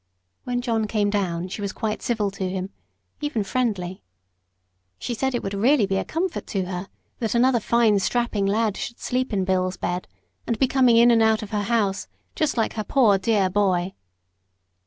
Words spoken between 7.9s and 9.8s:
strapping lad should sleep in Bill's